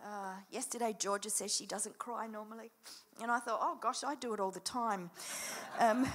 [0.03, 2.71] Uh, yesterday, Georgia says she doesn't cry normally.
[3.21, 5.11] And I thought, oh gosh, I do it all the time.
[5.79, 6.07] Um,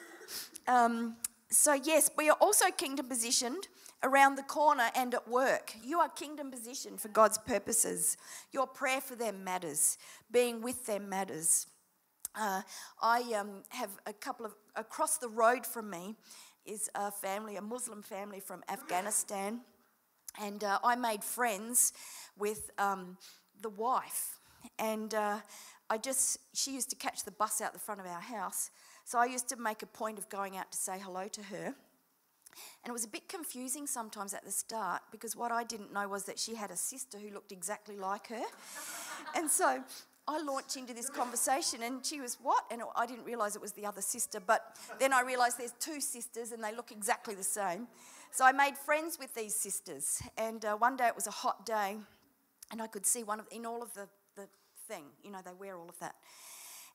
[0.66, 1.16] um,
[1.50, 3.68] so, yes, we are also kingdom positioned
[4.02, 5.74] around the corner and at work.
[5.84, 8.16] You are kingdom positioned for God's purposes.
[8.50, 9.98] Your prayer for them matters,
[10.32, 11.66] being with them matters.
[12.36, 12.62] Uh,
[13.00, 16.16] I um, have a couple of, across the road from me,
[16.64, 19.60] is a family, a Muslim family from Afghanistan.
[20.40, 21.92] And uh, I made friends
[22.36, 23.16] with um,
[23.60, 24.38] the wife.
[24.78, 25.38] And uh,
[25.90, 28.70] I just, she used to catch the bus out the front of our house.
[29.04, 31.66] So I used to make a point of going out to say hello to her.
[31.66, 36.08] And it was a bit confusing sometimes at the start because what I didn't know
[36.08, 38.42] was that she had a sister who looked exactly like her.
[39.34, 39.82] and so
[40.26, 42.64] I launched into this conversation, and she was, What?
[42.70, 46.00] And I didn't realize it was the other sister, but then I realized there's two
[46.00, 47.88] sisters and they look exactly the same.
[48.30, 51.66] So I made friends with these sisters, and uh, one day it was a hot
[51.66, 51.96] day,
[52.72, 54.48] and I could see one of, in all of the, the
[54.88, 56.16] thing, you know, they wear all of that.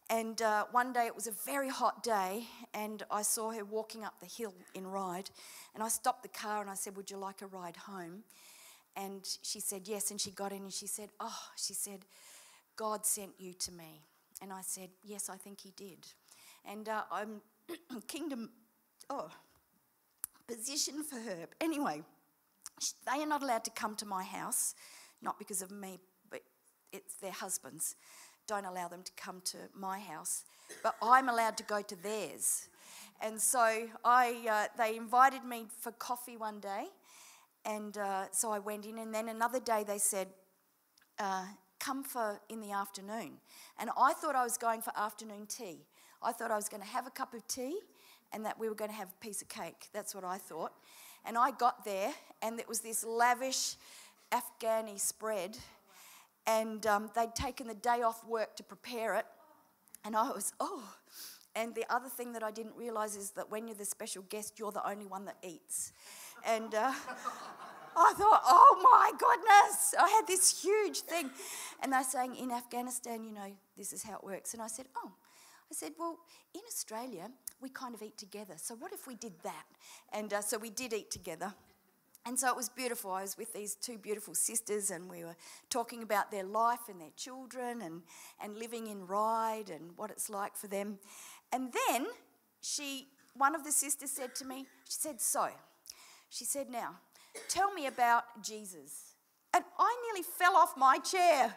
[0.10, 4.04] And uh, one day it was a very hot day, and I saw her walking
[4.04, 5.30] up the hill in Ryde.
[5.76, 8.24] And I stopped the car and I said, Would you like a ride home?
[8.96, 10.10] And she said, Yes.
[10.10, 12.00] And she got in and she said, Oh, she said,
[12.80, 14.04] God sent you to me.
[14.42, 16.08] And I said, Yes, I think He did.
[16.64, 17.42] And uh, I'm
[18.08, 18.52] kingdom,
[19.10, 19.30] oh,
[20.48, 21.48] position for her.
[21.60, 22.04] Anyway,
[23.06, 24.76] they are not allowed to come to my house,
[25.22, 26.00] not because of me,
[26.32, 26.40] but
[26.94, 27.96] it's their husbands
[28.50, 30.44] don't allow them to come to my house,
[30.82, 32.68] but I'm allowed to go to theirs.
[33.22, 36.86] And so I, uh, they invited me for coffee one day,
[37.64, 38.98] and uh, so I went in.
[38.98, 40.30] And then another day they said,
[41.20, 41.46] uh,
[41.80, 43.40] "Come for in the afternoon."
[43.78, 45.86] And I thought I was going for afternoon tea.
[46.22, 47.80] I thought I was going to have a cup of tea,
[48.34, 49.90] and that we were going to have a piece of cake.
[49.94, 50.74] That's what I thought.
[51.26, 53.76] And I got there, and it was this lavish
[54.32, 55.58] Afghani spread
[56.50, 59.26] and um, they'd taken the day off work to prepare it.
[60.04, 60.84] And I was, oh.
[61.56, 64.58] And the other thing that I didn't realize is that when you're the special guest,
[64.58, 65.92] you're the only one that eats.
[66.46, 66.94] And uh,
[67.96, 71.30] I thought, oh my goodness, I had this huge thing.
[71.82, 74.54] And they're saying, in Afghanistan, you know, this is how it works.
[74.54, 75.12] And I said, oh.
[75.72, 76.18] I said, well,
[76.56, 77.30] in Australia,
[77.62, 78.56] we kind of eat together.
[78.58, 79.66] So what if we did that?
[80.12, 81.54] And uh, so we did eat together.
[82.26, 83.12] And so it was beautiful.
[83.12, 85.36] I was with these two beautiful sisters, and we were
[85.70, 88.02] talking about their life and their children and,
[88.42, 91.00] and living in Ryde and what it's like for them.
[91.52, 92.08] And then
[92.62, 95.50] she, one of the sisters said to me, she said, So,
[96.30, 96.96] she said, Now,
[97.48, 99.14] tell me about Jesus.
[99.54, 101.56] And I nearly fell off my chair.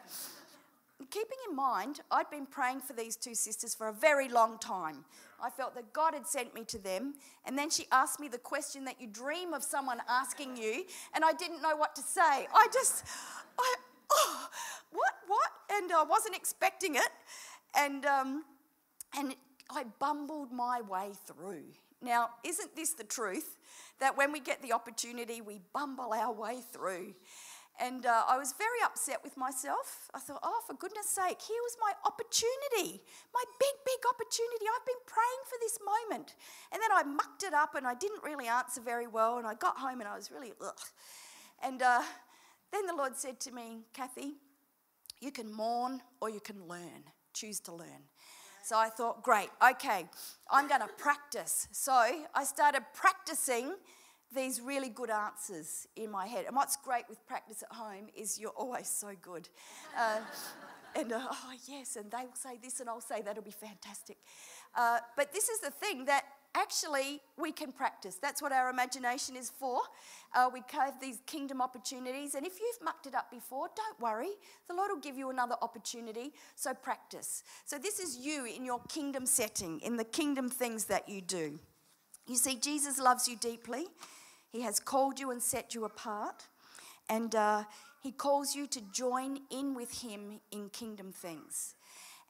[1.10, 5.04] Keeping in mind, I'd been praying for these two sisters for a very long time.
[5.42, 7.14] I felt that God had sent me to them.
[7.44, 11.24] And then she asked me the question that you dream of someone asking you, and
[11.24, 12.46] I didn't know what to say.
[12.54, 13.04] I just,
[13.58, 13.74] I,
[14.12, 14.48] oh,
[14.92, 15.50] what, what?
[15.72, 17.10] And I wasn't expecting it.
[17.76, 18.44] And, um,
[19.16, 19.34] and
[19.70, 21.64] I bumbled my way through.
[22.00, 23.56] Now, isn't this the truth?
[24.02, 27.14] That when we get the opportunity, we bumble our way through.
[27.80, 30.10] And uh, I was very upset with myself.
[30.12, 33.00] I thought, oh, for goodness sake, here was my opportunity,
[33.32, 34.66] my big, big opportunity.
[34.66, 36.34] I've been praying for this moment.
[36.72, 39.38] And then I mucked it up and I didn't really answer very well.
[39.38, 40.80] And I got home and I was really, ugh.
[41.62, 42.02] And uh,
[42.72, 44.34] then the Lord said to me, Cathie,
[45.20, 47.04] you can mourn or you can learn.
[47.34, 48.02] Choose to learn.
[48.64, 50.06] So I thought, great, okay,
[50.50, 51.68] I'm going to practice.
[51.72, 53.74] So I started practicing
[54.34, 56.46] these really good answers in my head.
[56.46, 59.48] And what's great with practice at home is you're always so good.
[59.98, 60.20] Uh,
[60.94, 64.18] and uh, oh, yes, and they will say this, and I'll say that'll be fantastic.
[64.74, 68.16] Uh, but this is the thing that actually we can practice.
[68.16, 69.80] That's what our imagination is for.
[70.34, 74.30] Uh, we have these kingdom opportunities, and if you've mucked it up before, don't worry.
[74.68, 76.32] The Lord will give you another opportunity.
[76.54, 77.42] So practice.
[77.64, 81.58] So this is you in your kingdom setting, in the kingdom things that you do.
[82.26, 83.86] You see, Jesus loves you deeply.
[84.50, 86.46] He has called you and set you apart,
[87.08, 87.64] and uh,
[88.02, 91.74] He calls you to join in with Him in kingdom things.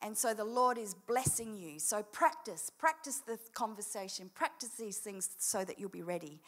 [0.05, 1.79] And so the Lord is blessing you.
[1.79, 6.41] So practice, practice the conversation, practice these things so that you'll be ready.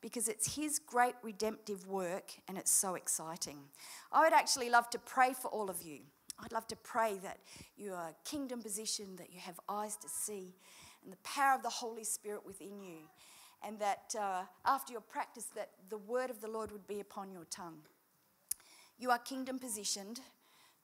[0.00, 3.58] Because it's His great redemptive work and it's so exciting.
[4.10, 6.00] I would actually love to pray for all of you.
[6.42, 7.38] I'd love to pray that
[7.76, 10.54] you are kingdom positioned, that you have eyes to see,
[11.04, 12.96] and the power of the Holy Spirit within you
[13.64, 17.30] and that uh, after your practice that the word of the lord would be upon
[17.30, 17.78] your tongue
[18.98, 20.20] you are kingdom positioned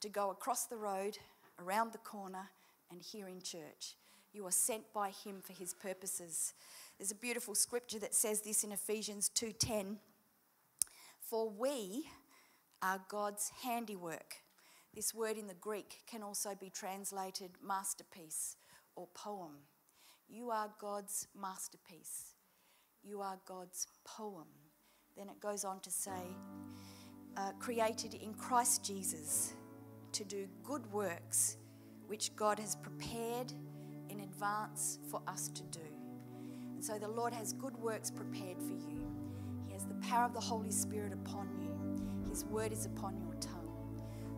[0.00, 1.18] to go across the road
[1.58, 2.50] around the corner
[2.90, 3.96] and here in church.
[4.32, 6.54] You are sent by him for his purposes.
[6.98, 9.96] There's a beautiful scripture that says this in ephesians 2.10
[11.20, 12.06] for we
[12.80, 14.36] are god's handiwork.
[14.94, 18.56] This word in the greek can also be translated masterpiece
[18.96, 19.52] or poem.
[20.28, 22.34] You are god's masterpiece.
[23.02, 24.48] You are God's poem.
[25.16, 26.36] Then it goes on to say,
[27.36, 29.54] uh, created in Christ Jesus
[30.12, 31.56] to do good works
[32.06, 33.52] which God has prepared
[34.08, 35.86] in advance for us to do.
[36.74, 39.06] And so the Lord has good works prepared for you.
[39.66, 43.34] He has the power of the Holy Spirit upon you, His word is upon your
[43.40, 43.68] tongue.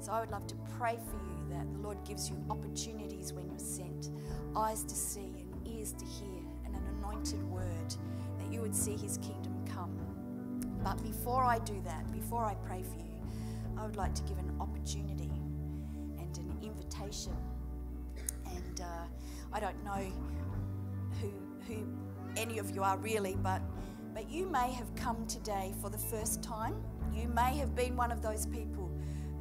[0.00, 3.48] So I would love to pray for you that the Lord gives you opportunities when
[3.50, 4.10] you're sent,
[4.56, 7.94] eyes to see and ears to hear, and an anointed word
[8.38, 9.94] that you would see his kingdom come.
[10.82, 13.20] But before I do that, before I pray for you,
[13.76, 15.30] I would like to give an opportunity
[17.10, 17.36] invitation.
[18.46, 19.04] And uh,
[19.52, 20.06] I don't know
[21.20, 21.32] who,
[21.66, 21.86] who
[22.36, 23.60] any of you are really, but,
[24.14, 26.74] but you may have come today for the first time.
[27.12, 28.90] You may have been one of those people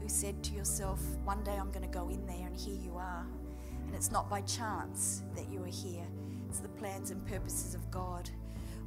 [0.01, 2.95] who said to yourself, One day I'm going to go in there, and here you
[2.95, 3.25] are.
[3.85, 6.05] And it's not by chance that you are here,
[6.47, 8.29] it's the plans and purposes of God.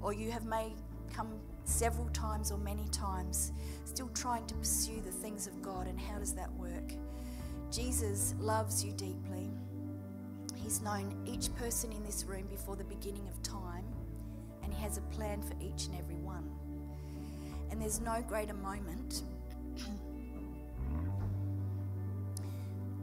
[0.00, 0.72] Or you have may
[1.12, 1.28] come
[1.64, 3.52] several times or many times,
[3.84, 5.86] still trying to pursue the things of God.
[5.86, 6.92] And how does that work?
[7.72, 9.50] Jesus loves you deeply.
[10.54, 13.86] He's known each person in this room before the beginning of time,
[14.62, 16.50] and He has a plan for each and every one.
[17.70, 19.22] And there's no greater moment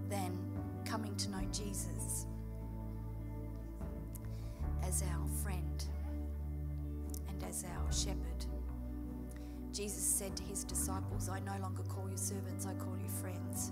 [0.08, 0.38] than
[0.86, 2.28] coming to know Jesus
[4.84, 5.84] as our friend
[7.28, 8.46] and as our shepherd.
[9.74, 13.72] Jesus said to his disciples, I no longer call you servants, I call you friends.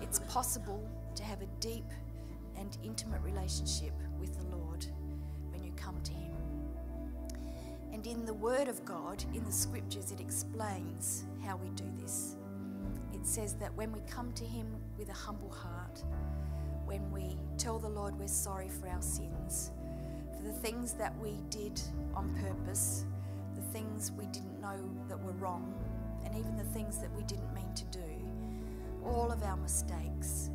[0.00, 1.86] It's possible to have a deep
[2.58, 4.86] and intimate relationship with the Lord
[5.50, 6.32] when you come to Him.
[7.92, 12.36] And in the Word of God, in the Scriptures, it explains how we do this.
[13.12, 14.66] It says that when we come to Him
[14.96, 16.02] with a humble heart,
[16.84, 19.72] when we tell the Lord we're sorry for our sins,
[20.36, 21.80] for the things that we did
[22.14, 23.04] on purpose,
[23.54, 24.78] the things we didn't know
[25.08, 25.74] that were wrong,
[26.24, 28.00] and even the things that we didn't mean to do,
[29.04, 30.50] all of our mistakes.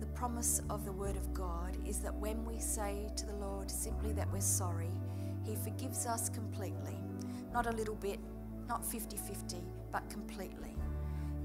[0.00, 3.70] The promise of the Word of God is that when we say to the Lord
[3.70, 4.90] simply that we're sorry,
[5.44, 6.96] He forgives us completely.
[7.52, 8.18] Not a little bit,
[8.68, 9.56] not 50 50,
[9.92, 10.74] but completely.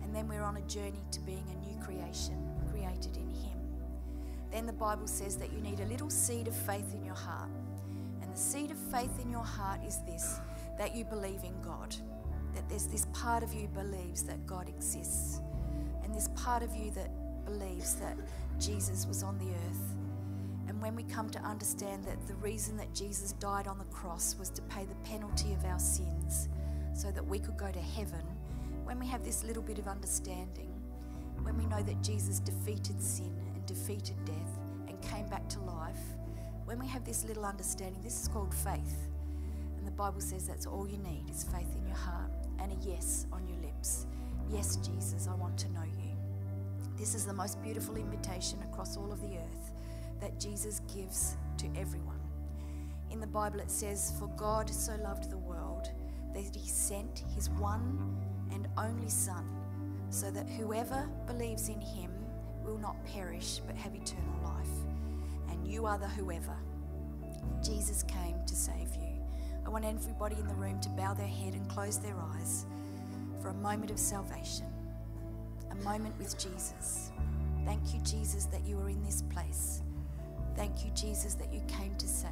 [0.03, 2.35] And then we're on a journey to being a new creation,
[2.69, 3.57] created in Him.
[4.51, 7.49] Then the Bible says that you need a little seed of faith in your heart.
[8.21, 10.39] And the seed of faith in your heart is this
[10.77, 11.95] that you believe in God,
[12.55, 15.39] that there's this part of you believes that God exists,
[16.11, 17.09] and this part of you that
[17.45, 18.17] believes that
[18.59, 19.95] Jesus was on the earth.
[20.67, 24.35] And when we come to understand that the reason that Jesus died on the cross
[24.37, 26.49] was to pay the penalty of our sins
[26.93, 28.23] so that we could go to heaven,
[28.83, 30.67] when we have this little bit of understanding,
[31.43, 34.59] when we know that Jesus defeated sin and defeated death
[34.89, 35.95] and came back to life,
[36.65, 39.07] when we have this little understanding, this is called faith.
[39.77, 42.75] And the Bible says that's all you need is faith in your heart and a
[42.85, 44.07] yes on your lips.
[44.49, 46.00] Yes, Jesus, I want to know you.
[47.01, 49.71] This is the most beautiful invitation across all of the earth
[50.19, 52.19] that Jesus gives to everyone.
[53.09, 55.89] In the Bible, it says, For God so loved the world
[56.35, 58.15] that he sent his one
[58.51, 59.43] and only Son,
[60.11, 62.11] so that whoever believes in him
[62.63, 65.49] will not perish but have eternal life.
[65.49, 66.55] And you are the whoever.
[67.63, 69.19] Jesus came to save you.
[69.65, 72.67] I want everybody in the room to bow their head and close their eyes
[73.41, 74.67] for a moment of salvation,
[75.71, 77.11] a moment with Jesus.
[77.65, 79.81] Thank you, Jesus, that you are in this place.
[80.55, 82.29] Thank you, Jesus, that you came to save.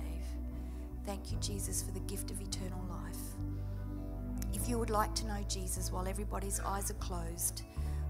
[1.05, 3.17] Thank you, Jesus, for the gift of eternal life.
[4.53, 7.63] If you would like to know Jesus while everybody's eyes are closed,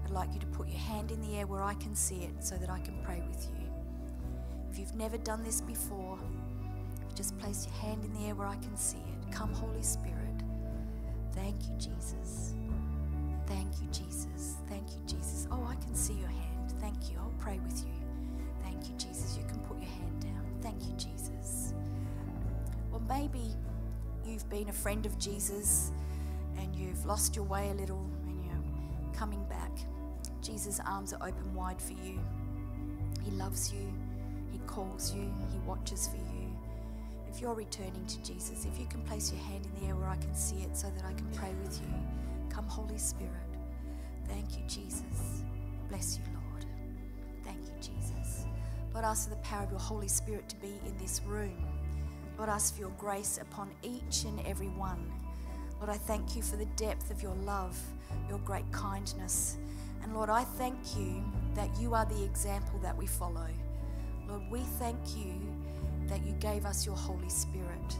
[0.04, 2.44] I'd like you to put your hand in the air where I can see it
[2.44, 3.68] so that I can pray with you.
[4.70, 6.18] If you've never done this before,
[7.14, 9.32] just place your hand in the air where I can see it.
[9.32, 10.16] Come, Holy Spirit.
[11.32, 12.54] Thank you, Jesus.
[13.50, 14.54] Thank you, Jesus.
[14.68, 15.48] Thank you, Jesus.
[15.50, 16.72] Oh, I can see your hand.
[16.80, 17.18] Thank you.
[17.18, 17.92] I'll pray with you.
[18.62, 19.36] Thank you, Jesus.
[19.36, 20.44] You can put your hand down.
[20.62, 21.74] Thank you, Jesus.
[22.92, 23.42] Well, maybe
[24.24, 25.90] you've been a friend of Jesus
[26.58, 29.72] and you've lost your way a little and you're coming back.
[30.42, 32.20] Jesus' arms are open wide for you.
[33.24, 33.92] He loves you,
[34.52, 36.56] He calls you, He watches for you.
[37.28, 40.08] If you're returning to Jesus, if you can place your hand in the air where
[40.08, 41.92] I can see it so that I can pray with you,
[42.50, 43.32] come, Holy Spirit.
[44.28, 45.42] Thank you, Jesus.
[45.88, 46.66] Bless you, Lord.
[47.44, 48.44] Thank you, Jesus.
[48.92, 51.64] Lord, ask for the power of your Holy Spirit to be in this room.
[52.36, 55.10] Lord, ask for your grace upon each and every one.
[55.78, 57.78] Lord, I thank you for the depth of your love,
[58.28, 59.56] your great kindness.
[60.02, 61.22] And Lord, I thank you
[61.54, 63.46] that you are the example that we follow.
[64.28, 65.34] Lord, we thank you
[66.06, 67.96] that you gave us your Holy Spirit.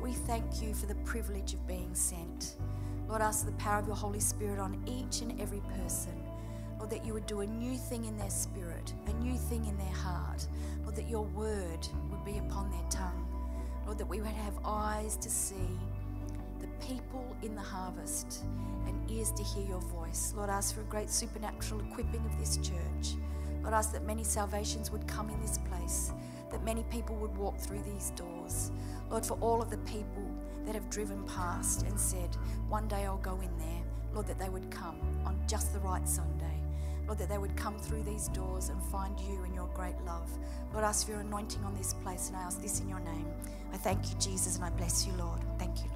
[0.00, 2.56] We thank you for the privilege of being sent.
[3.12, 6.14] Lord, ask the power of your Holy Spirit on each and every person.
[6.78, 9.76] Lord, that you would do a new thing in their spirit, a new thing in
[9.76, 10.48] their heart.
[10.82, 13.28] Lord, that your word would be upon their tongue.
[13.84, 15.78] Lord, that we would have eyes to see
[16.58, 18.44] the people in the harvest
[18.86, 20.32] and ears to hear your voice.
[20.34, 23.18] Lord, ask for a great supernatural equipping of this church.
[23.60, 26.12] Lord, ask that many salvations would come in this place,
[26.50, 28.70] that many people would walk through these doors.
[29.10, 30.31] Lord, for all of the people
[30.66, 32.36] that have driven past and said,
[32.68, 33.82] one day I'll go in there,
[34.14, 36.46] Lord, that they would come on just the right Sunday.
[37.06, 40.30] Lord, that they would come through these doors and find you and your great love.
[40.72, 43.00] Lord, I ask for your anointing on this place, and I ask this in your
[43.00, 43.26] name.
[43.72, 45.40] I thank you, Jesus, and I bless you, Lord.
[45.58, 45.91] Thank you.